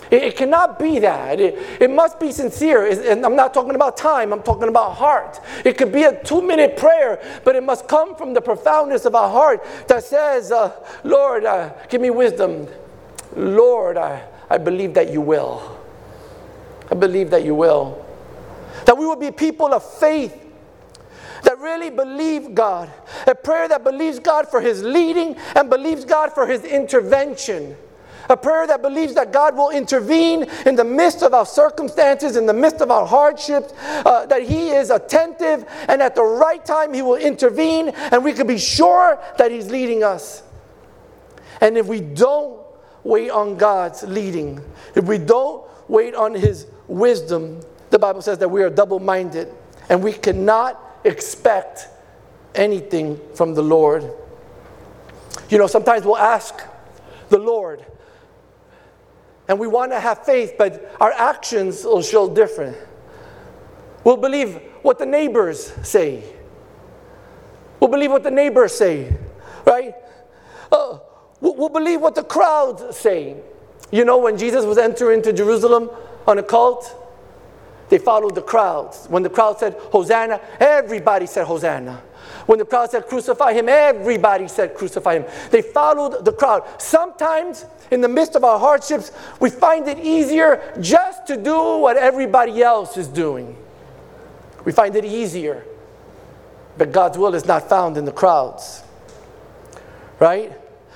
[0.09, 1.39] It, it cannot be that.
[1.39, 2.87] It, it must be sincere.
[2.87, 5.39] and I'm not talking about time, I'm talking about heart.
[5.63, 9.13] It could be a two minute prayer, but it must come from the profoundness of
[9.13, 10.71] our heart that says, uh,
[11.03, 12.67] Lord, uh, give me wisdom.
[13.35, 15.72] Lord, I, I believe that you will.
[16.93, 18.05] I believe that you will.
[18.85, 20.39] That we will be people of faith
[21.41, 22.87] that really believe God.
[23.25, 27.75] A prayer that believes God for His leading and believes God for His intervention.
[28.29, 32.45] A prayer that believes that God will intervene in the midst of our circumstances, in
[32.45, 33.73] the midst of our hardships,
[34.05, 38.33] uh, that He is attentive and at the right time He will intervene and we
[38.33, 40.43] can be sure that He's leading us.
[41.59, 42.61] And if we don't
[43.03, 48.49] wait on God's leading, if we don't wait on His wisdom, the Bible says that
[48.49, 49.53] we are double minded
[49.89, 51.87] and we cannot expect
[52.55, 54.09] anything from the Lord.
[55.49, 56.61] You know, sometimes we'll ask
[57.29, 57.85] the Lord
[59.47, 62.77] and we want to have faith, but our actions will show different.
[64.03, 66.23] We'll believe what the neighbors say.
[67.79, 69.13] We'll believe what the neighbors say,
[69.65, 69.95] right?
[70.71, 70.99] Uh,
[71.41, 73.35] we'll believe what the crowds say.
[73.91, 75.89] You know, when Jesus was entering into Jerusalem,
[76.27, 76.99] on a cult,
[77.89, 79.05] they followed the crowds.
[79.07, 82.01] When the crowd said, Hosanna, everybody said, Hosanna.
[82.45, 85.25] When the crowd said, Crucify him, everybody said, Crucify him.
[85.51, 86.63] They followed the crowd.
[86.81, 91.97] Sometimes, in the midst of our hardships, we find it easier just to do what
[91.97, 93.55] everybody else is doing.
[94.65, 95.63] We find it easier.
[96.77, 98.83] But God's will is not found in the crowds.
[100.19, 100.51] Right?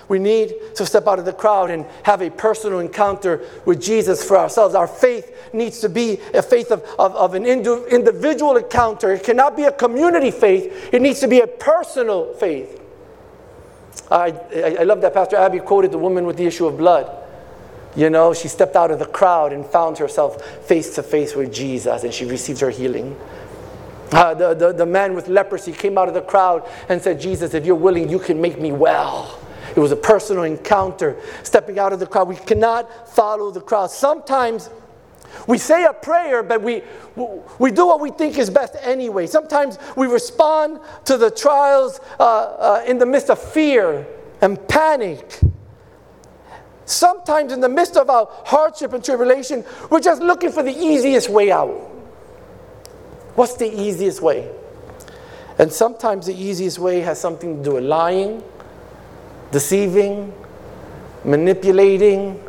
[0.07, 4.23] We need to step out of the crowd and have a personal encounter with Jesus
[4.23, 4.73] for ourselves.
[4.73, 9.11] Our faith needs to be a faith of, of, of an individual encounter.
[9.13, 12.81] It cannot be a community faith, it needs to be a personal faith.
[14.09, 17.11] I, I, I love that Pastor Abby quoted the woman with the issue of blood.
[17.95, 21.51] You know, she stepped out of the crowd and found herself face to face with
[21.51, 23.17] Jesus and she received her healing.
[24.11, 27.53] Uh, the, the, the man with leprosy came out of the crowd and said, Jesus,
[27.53, 29.37] if you're willing, you can make me well.
[29.77, 32.27] It was a personal encounter, stepping out of the crowd.
[32.27, 33.91] We cannot follow the crowd.
[33.91, 34.71] Sometimes
[35.45, 36.81] we say a prayer, but we,
[37.59, 39.27] we do what we think is best anyway.
[39.27, 44.07] Sometimes we respond to the trials uh, uh, in the midst of fear
[44.41, 45.41] and panic.
[46.85, 51.29] Sometimes, in the midst of our hardship and tribulation, we're just looking for the easiest
[51.29, 51.69] way out.
[53.35, 54.49] What's the easiest way?
[55.59, 58.41] And sometimes the easiest way has something to do with lying
[59.51, 60.33] deceiving,
[61.23, 62.43] manipulating,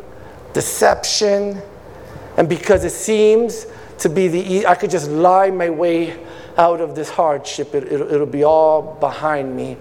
[0.53, 1.61] deception.
[2.37, 3.67] And because it seems
[3.99, 6.17] to be the, I could just lie my way
[6.57, 9.77] out of this hardship, it, it, it'll be all behind me.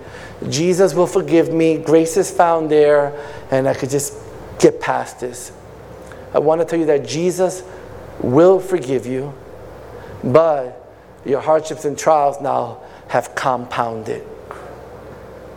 [0.48, 3.12] Jesus will forgive me, grace is found there,
[3.50, 4.14] and I could just
[4.59, 5.52] get past this.
[6.33, 7.62] I want to tell you that Jesus
[8.20, 9.33] will forgive you,
[10.22, 10.85] but
[11.24, 14.26] your hardships and trials now have compounded.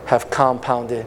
[0.06, 1.06] Have compounded.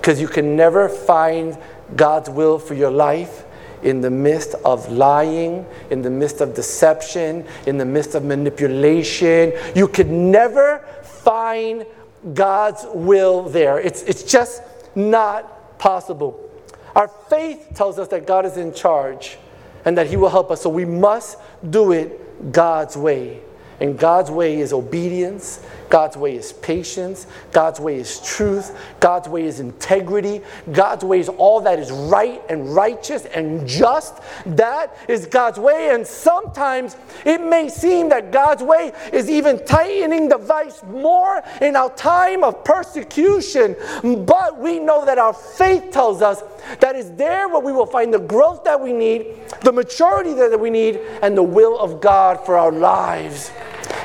[0.00, 1.58] Because you can never find
[1.94, 3.44] God's will for your life
[3.82, 9.52] in the midst of lying, in the midst of deception, in the midst of manipulation.
[9.74, 11.86] You could never find
[12.34, 13.78] God's will there.
[13.78, 14.62] It's, it's just
[14.94, 16.48] not possible.
[16.94, 19.38] Our faith tells us that God is in charge
[19.84, 20.62] and that He will help us.
[20.62, 23.40] So we must do it God's way.
[23.80, 27.26] And God's way is obedience, God's way is patience.
[27.50, 28.78] God's way is truth.
[29.00, 30.40] God's way is integrity.
[30.72, 34.20] God's way is all that is right and righteous and just.
[34.46, 35.90] That is God's way.
[35.92, 41.74] And sometimes it may seem that God's way is even tightening the vice more in
[41.74, 43.74] our time of persecution.
[44.02, 46.42] But we know that our faith tells us
[46.78, 49.26] that is there where we will find the growth that we need,
[49.62, 53.50] the maturity that we need, and the will of God for our lives.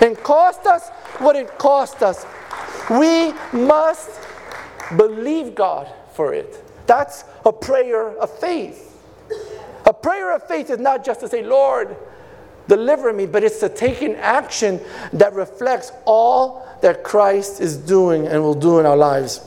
[0.01, 2.25] And cost us what it cost us.
[2.89, 4.11] We must
[4.95, 6.61] believe God for it.
[6.87, 8.91] That's a prayer of faith.
[9.85, 11.95] A prayer of faith is not just to say, Lord,
[12.67, 14.79] deliver me, but it's to take an action
[15.13, 19.41] that reflects all that Christ is doing and will do in our lives.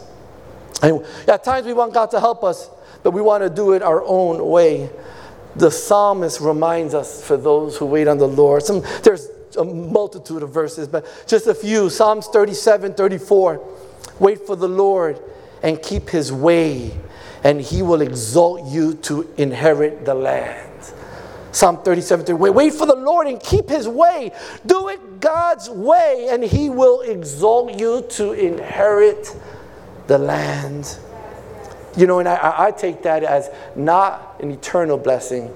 [0.83, 2.71] And at times we want God to help us,
[3.03, 4.91] but we want to do it our own way.
[5.57, 8.63] The psalmist reminds us for those who wait on the Lord.
[8.63, 11.91] Some, there's a multitude of verses, but just a few.
[11.91, 13.67] Psalms 37, 34.
[14.19, 15.21] Wait for the Lord
[15.63, 16.97] and keep his way,
[17.45, 20.65] and he will exalt you to inherit the land.
[21.53, 22.39] Psalm 37, 30.
[22.39, 24.33] Wait, wait for the Lord and keep his way.
[24.67, 29.35] Do it God's way, and he will exalt you to inherit
[30.07, 30.99] the land.
[31.97, 35.53] You know, and I, I take that as not an eternal blessing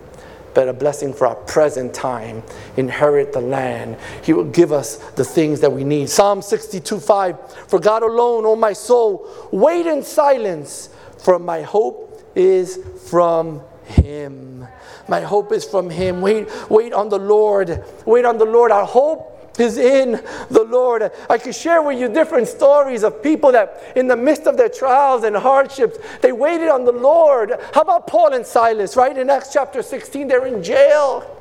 [0.54, 2.42] but a blessing for our present time.
[2.76, 3.96] Inherit the land.
[4.22, 6.08] He will give us the things that we need.
[6.08, 10.88] Psalm 62 5 For God alone, O my soul, wait in silence,
[11.18, 14.66] for my hope is from Him.
[15.08, 16.20] My hope is from Him.
[16.20, 17.84] Wait, wait on the Lord.
[18.06, 18.70] Wait on the Lord.
[18.70, 20.12] Our hope is in
[20.50, 21.10] the Lord.
[21.28, 24.68] I could share with you different stories of people that, in the midst of their
[24.68, 27.52] trials and hardships, they waited on the Lord.
[27.74, 29.16] How about Paul and Silas, right?
[29.16, 31.38] In Acts chapter 16, they're in jail.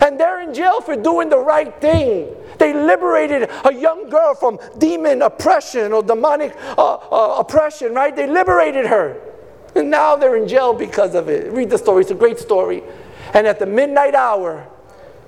[0.00, 2.34] And they're in jail for doing the right thing.
[2.58, 8.14] They liberated a young girl from demon oppression or demonic uh, uh, oppression, right?
[8.14, 9.20] They liberated her.
[9.74, 11.52] And now they're in jail because of it.
[11.52, 12.82] Read the story, it's a great story.
[13.34, 14.68] And at the midnight hour,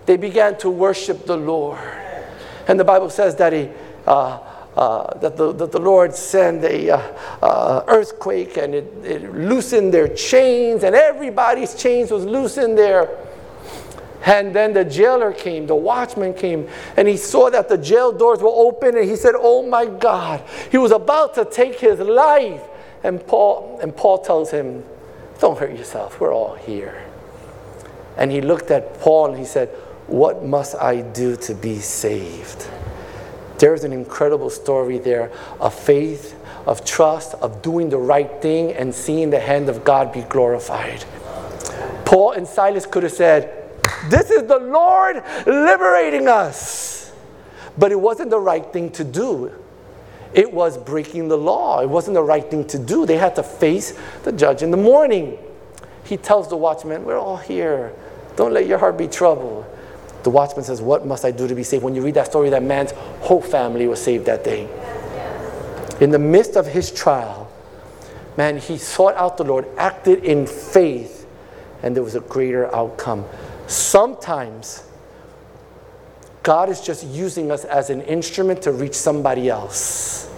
[0.07, 1.79] they began to worship the Lord.
[2.69, 3.69] And the Bible says that he,
[4.07, 4.39] uh,
[4.77, 6.99] uh, that, the, that the Lord sent a uh,
[7.43, 13.09] uh, earthquake and it, it loosened their chains, and everybody's chains was loosened there.
[14.25, 18.41] And then the jailer came, the watchman came, and he saw that the jail doors
[18.41, 22.63] were open, and he said, "Oh my God!" He was about to take his life,
[23.05, 24.83] and Paul and Paul tells him,
[25.39, 26.19] "Don't hurt yourself.
[26.19, 27.05] We're all here."
[28.17, 29.69] And he looked at Paul and he said,
[30.07, 32.69] what must I do to be saved?
[33.59, 38.95] There's an incredible story there of faith, of trust, of doing the right thing and
[38.95, 41.05] seeing the hand of God be glorified.
[42.05, 43.71] Paul and Silas could have said,
[44.09, 47.13] This is the Lord liberating us.
[47.79, 49.53] But it wasn't the right thing to do.
[50.33, 51.81] It was breaking the law.
[51.81, 53.07] It wasn't the right thing to do.
[53.07, 55.39] They had to face the judge in the morning.
[56.05, 57.93] He tells the watchman, We're all here.
[58.37, 59.65] Don't let your heart be troubled.
[60.27, 61.85] The watchman says, What must I do to be saved?
[61.85, 64.69] When you read that story, that man's whole family was saved that day.
[66.01, 67.49] In the midst of his trial,
[68.37, 71.29] man, he sought out the Lord, acted in faith,
[71.85, 73.25] and there was a greater outcome.
[73.69, 74.83] Sometimes
[76.43, 80.29] God is just using us as an instrument to reach somebody else.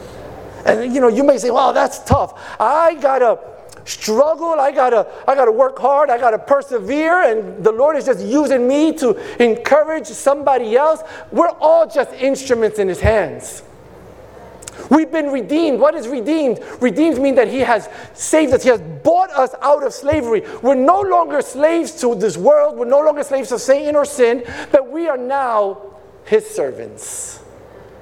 [0.67, 2.39] And you know, you may say, well, that's tough.
[2.61, 3.41] I gotta
[3.89, 4.61] struggle.
[4.61, 6.11] I gotta, I gotta work hard.
[6.11, 7.23] I gotta persevere.
[7.23, 11.03] And the Lord is just using me to encourage somebody else.
[11.33, 13.63] We're all just instruments in His hands.
[14.91, 15.81] We've been redeemed.
[15.81, 16.61] What is redeemed?
[16.81, 18.63] Redeemed means that He has saved us.
[18.63, 20.43] He has bought us out of slavery.
[20.63, 22.77] We're no longer slaves to this world.
[22.77, 27.43] We're no longer slaves to Satan or sin, but we are now His servants.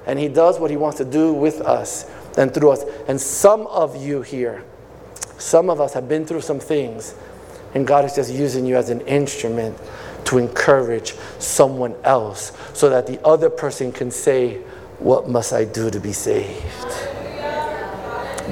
[0.05, 2.83] And He does what He wants to do with us and through us.
[3.07, 4.63] And some of you here,
[5.37, 7.15] some of us have been through some things,
[7.73, 9.77] and God is just using you as an instrument
[10.25, 14.55] to encourage someone else so that the other person can say,
[14.99, 16.63] What must I do to be saved?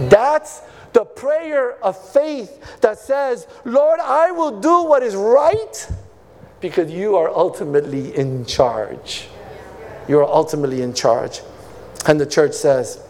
[0.09, 0.61] That's
[0.93, 5.89] the prayer of faith that says, Lord, I will do what is right
[6.61, 9.28] because you are ultimately in charge.
[10.07, 11.41] You are ultimately in charge.
[12.07, 13.01] And the church says,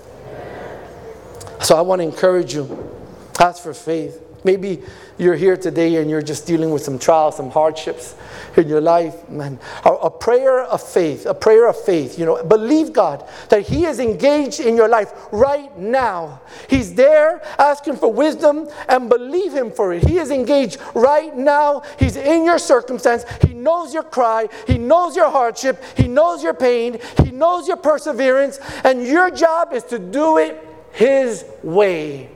[1.61, 2.94] so I want to encourage you
[3.39, 4.21] Ask for faith.
[4.45, 4.83] Maybe
[5.17, 8.15] you're here today and you're just dealing with some trials, some hardships
[8.55, 9.27] in your life.
[9.27, 12.19] Man, a prayer of faith, a prayer of faith.
[12.19, 16.41] You know, believe God that He is engaged in your life right now.
[16.69, 20.07] He's there asking for wisdom and believe Him for it.
[20.07, 21.81] He is engaged right now.
[21.97, 23.25] He's in your circumstance.
[23.45, 24.47] He knows your cry.
[24.67, 25.83] He knows your hardship.
[25.97, 26.99] He knows your pain.
[27.23, 28.59] He knows your perseverance.
[28.83, 32.29] And your job is to do it His way.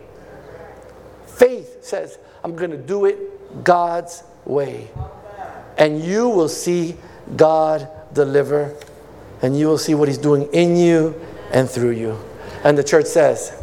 [1.39, 4.89] Faith says, I'm going to do it God's way.
[5.77, 6.97] And you will see
[7.37, 8.75] God deliver,
[9.41, 11.19] and you will see what He's doing in you
[11.53, 12.19] and through you.
[12.65, 13.55] And the church says,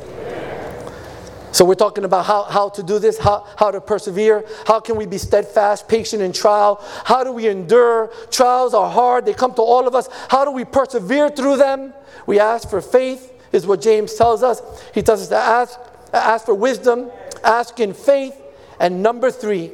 [1.53, 4.97] so we're talking about how, how to do this, how, how to persevere, how can
[4.97, 8.11] we be steadfast, patient in trial, how do we endure?
[8.31, 10.09] Trials are hard, they come to all of us.
[10.29, 11.93] How do we persevere through them?
[12.27, 14.63] We ask for faith, is what James tells us.
[14.95, 15.79] He tells us to ask,
[16.13, 17.11] ask for wisdom,
[17.45, 18.41] ask in faith,
[18.79, 19.73] and number three,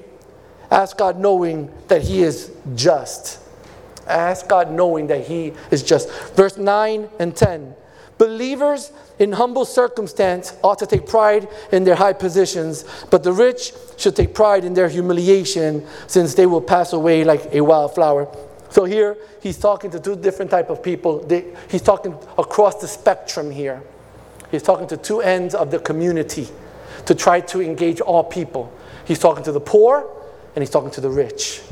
[0.71, 3.41] ask God knowing that He is just.
[4.07, 6.11] Ask God knowing that He is just.
[6.35, 7.75] Verse 9 and 10.
[8.19, 13.73] Believers in humble circumstance ought to take pride in their high positions, but the rich
[13.97, 18.29] should take pride in their humiliation, since they will pass away like a wildflower.
[18.71, 21.19] So here he's talking to two different type of people.
[21.19, 23.83] They, he's talking across the spectrum here.
[24.51, 26.49] He's talking to two ends of the community
[27.07, 28.73] to try to engage all people.
[29.05, 30.09] He's talking to the poor
[30.55, 31.63] and he's talking to the rich.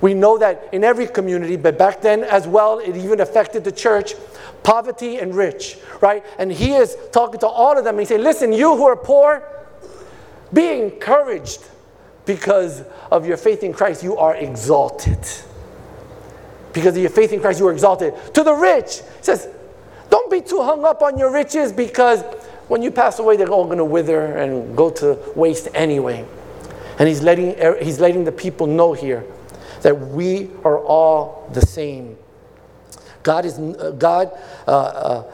[0.00, 3.72] We know that in every community, but back then as well, it even affected the
[3.72, 4.14] church
[4.62, 6.24] poverty and rich, right?
[6.38, 7.94] And he is talking to all of them.
[7.94, 9.42] And he said, Listen, you who are poor,
[10.52, 11.64] be encouraged
[12.24, 15.18] because of your faith in Christ, you are exalted.
[16.72, 18.14] Because of your faith in Christ, you are exalted.
[18.34, 19.48] To the rich, he says,
[20.08, 22.22] Don't be too hung up on your riches because
[22.70, 26.24] when you pass away, they're all going to wither and go to waste anyway.
[27.00, 29.24] And he's letting, he's letting the people know here
[29.82, 32.16] that we are all the same.
[33.24, 34.30] God is uh, God.
[34.68, 35.32] Uh, uh,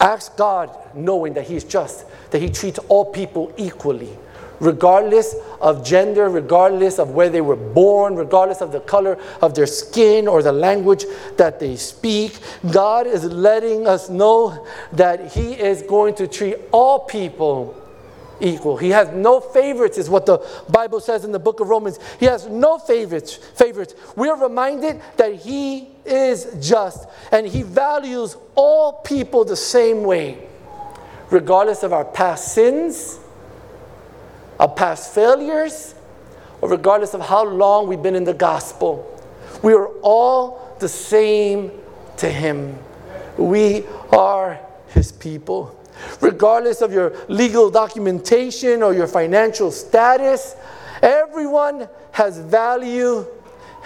[0.00, 4.16] ask God, knowing that He is just, that He treats all people equally,
[4.60, 9.66] regardless of gender, regardless of where they were born, regardless of the color of their
[9.66, 11.04] skin or the language
[11.36, 12.38] that they speak.
[12.70, 17.80] God is letting us know that He is going to treat all people
[18.40, 18.76] equal.
[18.76, 20.38] He has no favorites, is what the
[20.68, 21.98] Bible says in the book of Romans.
[22.18, 23.34] He has no favorites.
[23.36, 23.94] Favorites.
[24.16, 30.46] We are reminded that He is just and He values all people the same way,
[31.30, 33.18] regardless of our past sins,
[34.58, 35.94] our past failures,
[36.60, 39.10] or regardless of how long we've been in the gospel.
[39.62, 41.72] We are all the same
[42.18, 42.78] to Him.
[43.36, 45.78] We are His people
[46.20, 50.56] regardless of your legal documentation or your financial status.
[51.02, 53.26] Everyone has value,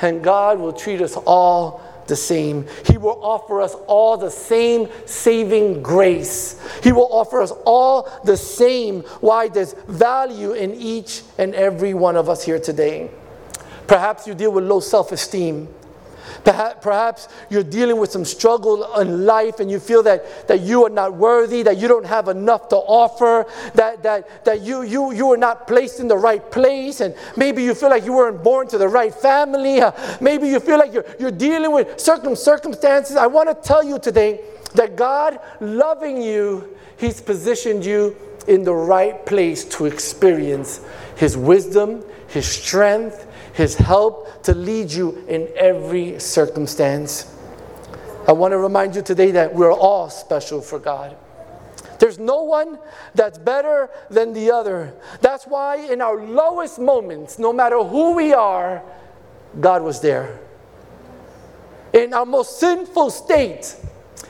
[0.00, 2.66] and God will treat us all the same.
[2.86, 6.60] He will offer us all the same saving grace.
[6.82, 9.02] He will offer us all the same.
[9.20, 9.48] Why?
[9.48, 13.10] There's value in each and every one of us here today.
[13.86, 15.68] Perhaps you deal with low self esteem.
[16.44, 20.90] Perhaps you're dealing with some struggle in life and you feel that, that you are
[20.90, 25.30] not worthy, that you don't have enough to offer, that, that, that you, you, you
[25.32, 28.66] are not placed in the right place, and maybe you feel like you weren't born
[28.68, 29.80] to the right family.
[29.80, 33.16] Uh, maybe you feel like you're, you're dealing with certain circumstances.
[33.16, 34.40] I want to tell you today
[34.74, 38.16] that God, loving you, He's positioned you
[38.48, 40.80] in the right place to experience
[41.16, 43.27] His wisdom, His strength,
[43.58, 47.34] his help to lead you in every circumstance.
[48.28, 51.16] I want to remind you today that we're all special for God.
[51.98, 52.78] There's no one
[53.16, 54.94] that's better than the other.
[55.22, 58.80] That's why, in our lowest moments, no matter who we are,
[59.58, 60.38] God was there.
[61.92, 63.74] In our most sinful state,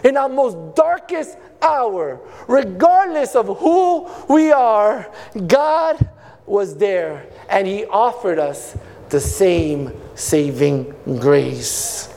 [0.05, 5.13] in our most darkest hour, regardless of who we are,
[5.47, 6.09] God
[6.47, 8.75] was there and He offered us
[9.11, 12.13] the same saving grace.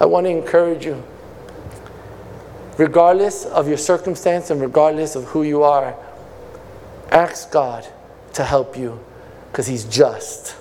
[0.00, 1.02] I want to encourage you,
[2.78, 5.94] regardless of your circumstance and regardless of who you are,
[7.10, 7.86] ask God
[8.32, 8.98] to help you
[9.50, 10.56] because He's just.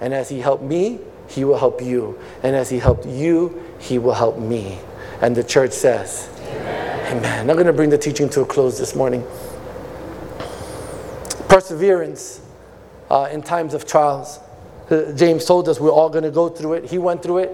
[0.00, 2.18] And as He helped me, He will help you.
[2.42, 4.78] And as He helped you, He will help me.
[5.20, 7.16] And the church says, Amen.
[7.16, 7.50] Amen.
[7.50, 9.26] I'm going to bring the teaching to a close this morning.
[11.48, 12.40] Perseverance
[13.12, 14.40] uh, in times of trials.
[14.90, 16.90] Uh, James told us we're all going to go through it.
[16.90, 17.52] He went through it.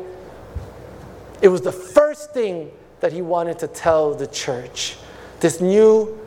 [1.43, 4.97] It was the first thing that he wanted to tell the church.
[5.41, 6.19] This new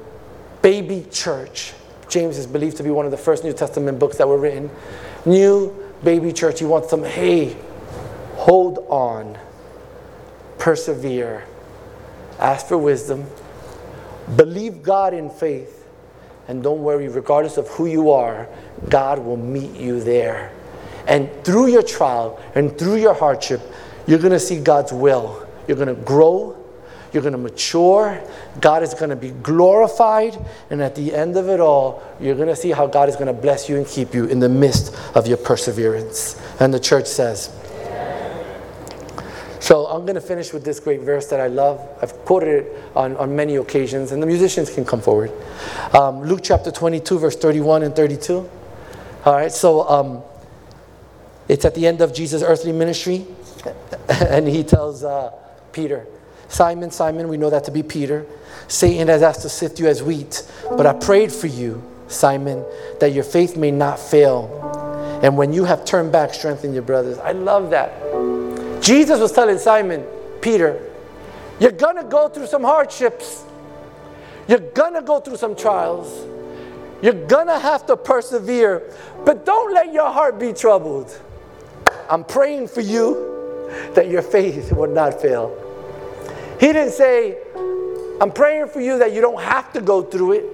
[0.61, 1.73] baby church
[2.11, 4.69] James is believed to be one of the first New Testament books that were written.
[5.25, 5.73] New
[6.03, 7.55] baby church, he wants them, hey,
[8.35, 9.37] hold on,
[10.59, 11.45] persevere,
[12.37, 13.25] ask for wisdom,
[14.35, 15.80] believe God in faith,
[16.51, 18.45] and don't worry, regardless of who you are,
[18.89, 20.51] God will meet you there.
[21.07, 23.61] And through your trial and through your hardship,
[24.05, 25.47] you're going to see God's will.
[25.65, 26.61] You're going to grow,
[27.13, 28.21] you're going to mature,
[28.59, 30.37] God is going to be glorified,
[30.69, 33.27] and at the end of it all, you're going to see how God is going
[33.27, 36.37] to bless you and keep you in the midst of your perseverance.
[36.59, 37.55] And the church says,
[39.61, 41.87] so I'm going to finish with this great verse that I love.
[42.01, 45.31] I've quoted it on, on many occasions, and the musicians can come forward.
[45.93, 48.49] Um, Luke chapter 22, verse 31 and 32.
[49.23, 50.23] All right, so um,
[51.47, 53.27] it's at the end of Jesus' earthly ministry,
[54.09, 55.29] and he tells uh,
[55.71, 56.07] Peter,
[56.47, 58.25] Simon, Simon, we know that to be Peter.
[58.67, 62.65] Satan has asked to sift you as wheat, but I prayed for you, Simon,
[62.99, 65.19] that your faith may not fail.
[65.21, 67.19] And when you have turned back, strengthen your brothers.
[67.19, 67.91] I love that.
[68.81, 70.03] Jesus was telling Simon,
[70.41, 70.91] Peter,
[71.59, 73.43] you're going to go through some hardships.
[74.47, 76.27] You're going to go through some trials.
[77.03, 78.91] You're going to have to persevere,
[79.23, 81.15] but don't let your heart be troubled.
[82.09, 85.55] I'm praying for you that your faith will not fail.
[86.59, 87.37] He didn't say,
[88.19, 90.45] I'm praying for you that you don't have to go through it.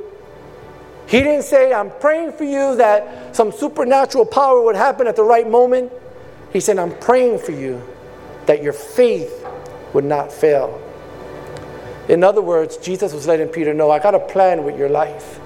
[1.07, 5.23] He didn't say, I'm praying for you that some supernatural power would happen at the
[5.23, 5.91] right moment.
[6.51, 7.82] He said, I'm praying for you
[8.47, 9.45] that your faith
[9.93, 10.81] would not fail.
[12.09, 15.39] In other words, Jesus was letting Peter know, I got a plan with your life.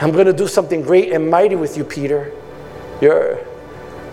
[0.00, 2.32] I'm going to do something great and mighty with you, Peter.
[3.00, 3.38] You're,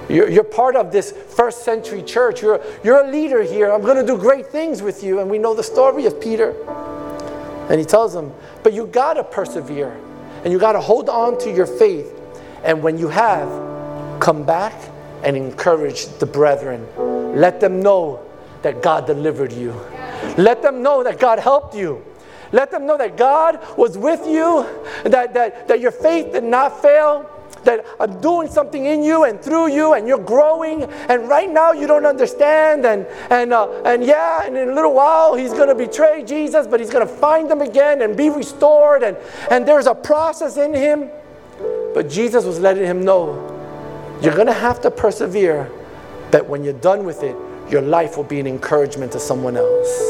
[0.09, 2.41] you're, you're part of this first century church.
[2.41, 3.71] You're, you're a leader here.
[3.71, 5.19] I'm going to do great things with you.
[5.19, 6.51] And we know the story of Peter.
[7.69, 8.33] And he tells him,
[8.63, 9.97] but you got to persevere
[10.43, 12.13] and you got to hold on to your faith.
[12.63, 13.49] And when you have,
[14.19, 14.73] come back
[15.25, 16.87] and encourage the brethren.
[17.35, 18.23] Let them know
[18.61, 19.73] that God delivered you.
[20.37, 22.05] Let them know that God helped you.
[22.51, 24.65] Let them know that God was with you,
[25.03, 27.29] that, that, that your faith did not fail,
[27.63, 30.83] that I'm doing something in you and through you, and you're growing.
[30.83, 32.85] And right now you don't understand.
[32.85, 36.67] And, and, uh, and yeah, and in a little while he's going to betray Jesus,
[36.67, 39.01] but he's going to find them again and be restored.
[39.01, 39.17] And,
[39.49, 41.09] and there's a process in him.
[41.93, 43.54] But Jesus was letting him know
[44.21, 45.69] you're going to have to persevere,
[46.31, 47.35] but when you're done with it,
[47.69, 50.01] your life will be an encouragement to someone else.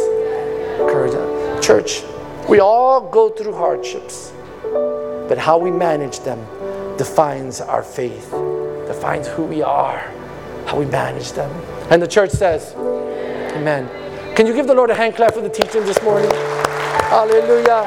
[0.79, 1.13] Encourage
[1.63, 2.03] Church,
[2.47, 4.31] we all go through hardships,
[5.27, 6.39] but how we manage them
[6.97, 8.29] defines our faith,
[8.87, 9.99] defines who we are,
[10.67, 11.49] how we manage them.
[11.89, 12.73] And the church says,
[13.55, 13.89] Amen.
[14.35, 16.29] Can you give the Lord a hand clap for the teaching this morning?
[17.09, 17.83] Hallelujah.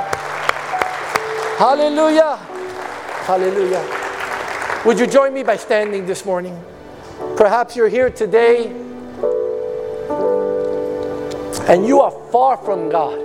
[1.59, 2.37] Hallelujah.
[3.27, 3.98] Hallelujah.
[4.85, 6.57] Would you join me by standing this morning?
[7.37, 8.69] Perhaps you're here today
[11.67, 13.19] and you are far from God.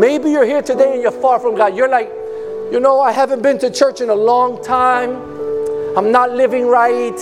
[0.00, 1.76] Maybe you're here today and you're far from God.
[1.76, 2.10] You're like,
[2.72, 5.10] you know, I haven't been to church in a long time.
[5.96, 7.18] I'm not living right.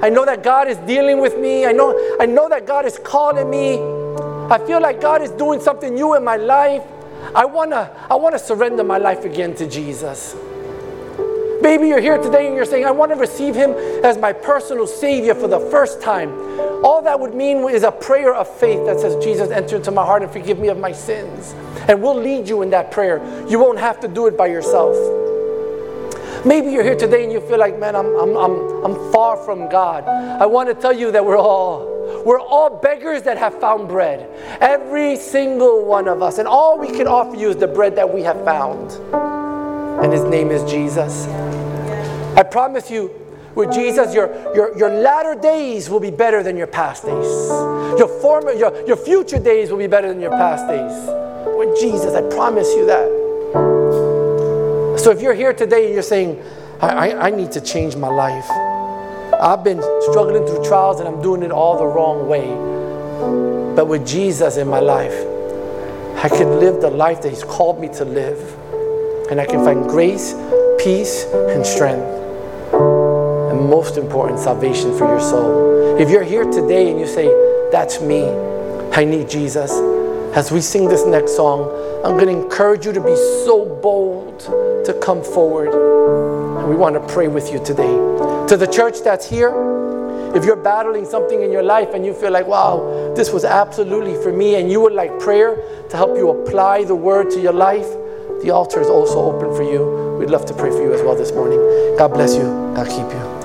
[0.00, 1.66] I know that God is dealing with me.
[1.66, 3.78] I know, I know that God is calling me.
[4.54, 6.84] I feel like God is doing something new in my life.
[7.34, 10.36] I wanna, I wanna surrender my life again to Jesus.
[11.60, 13.72] Maybe you're here today and you're saying, I want to receive Him
[14.04, 16.30] as my personal Savior for the first time.
[16.84, 20.04] All that would mean is a prayer of faith that says, Jesus, enter into my
[20.04, 21.54] heart and forgive me of my sins.
[21.88, 23.18] And we'll lead you in that prayer.
[23.48, 24.94] You won't have to do it by yourself.
[26.46, 29.68] Maybe you're here today and you feel like, man, I'm, I'm, I'm, I'm far from
[29.68, 30.04] God.
[30.04, 34.28] I want to tell you that we're all we're all beggars that have found bread.
[34.60, 36.38] Every single one of us.
[36.38, 38.92] And all we can offer you is the bread that we have found.
[40.02, 41.26] And his name is Jesus.
[42.38, 43.10] I promise you,
[43.56, 47.26] with Jesus, your, your, your latter days will be better than your past days.
[47.98, 50.92] Your, former, your, your future days will be better than your past days.
[51.58, 53.08] With Jesus, I promise you that.
[55.00, 56.40] So if you're here today and you're saying,
[56.80, 58.48] I, I, I need to change my life,
[59.40, 62.46] I've been struggling through trials and I'm doing it all the wrong way.
[63.74, 65.26] But with Jesus in my life,
[66.22, 68.38] I can live the life that He's called me to live.
[69.28, 70.34] And I can find grace,
[70.78, 72.17] peace, and strength
[73.68, 75.98] most important, salvation for your soul.
[75.98, 77.26] If you're here today and you say,
[77.70, 78.28] That's me,
[78.92, 79.72] I need Jesus,
[80.34, 81.62] as we sing this next song,
[82.04, 83.14] I'm going to encourage you to be
[83.44, 84.40] so bold
[84.86, 85.68] to come forward.
[86.58, 87.94] And we want to pray with you today.
[88.48, 89.50] To the church that's here,
[90.34, 94.14] if you're battling something in your life and you feel like, wow, this was absolutely
[94.22, 95.56] for me, and you would like prayer
[95.90, 97.88] to help you apply the word to your life,
[98.42, 101.14] the altar is also open for you we'd love to pray for you as well
[101.14, 101.58] this morning.
[101.96, 102.42] God bless you.
[102.74, 103.37] God keep you.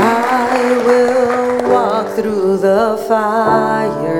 [0.00, 4.18] I will walk through the fire.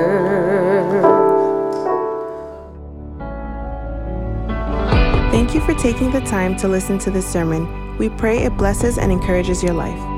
[5.31, 7.97] Thank you for taking the time to listen to this sermon.
[7.97, 10.08] We pray it blesses and encourages your life.